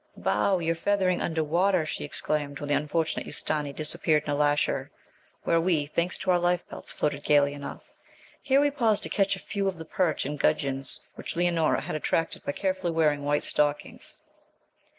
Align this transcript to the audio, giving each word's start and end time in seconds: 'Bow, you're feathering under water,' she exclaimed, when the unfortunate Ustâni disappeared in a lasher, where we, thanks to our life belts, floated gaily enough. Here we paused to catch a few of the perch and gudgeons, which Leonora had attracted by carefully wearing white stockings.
'Bow, 0.17 0.57
you're 0.57 0.73
feathering 0.73 1.21
under 1.21 1.43
water,' 1.43 1.85
she 1.85 2.03
exclaimed, 2.03 2.59
when 2.59 2.69
the 2.69 2.73
unfortunate 2.75 3.27
Ustâni 3.27 3.71
disappeared 3.75 4.23
in 4.25 4.31
a 4.31 4.33
lasher, 4.33 4.89
where 5.43 5.61
we, 5.61 5.85
thanks 5.85 6.17
to 6.17 6.31
our 6.31 6.39
life 6.39 6.67
belts, 6.67 6.91
floated 6.91 7.23
gaily 7.23 7.53
enough. 7.53 7.93
Here 8.41 8.59
we 8.61 8.71
paused 8.71 9.03
to 9.03 9.09
catch 9.09 9.35
a 9.35 9.39
few 9.39 9.67
of 9.67 9.77
the 9.77 9.85
perch 9.85 10.25
and 10.25 10.39
gudgeons, 10.39 11.01
which 11.13 11.35
Leonora 11.35 11.81
had 11.81 11.95
attracted 11.95 12.43
by 12.43 12.51
carefully 12.53 12.91
wearing 12.93 13.23
white 13.23 13.43
stockings. 13.43 14.17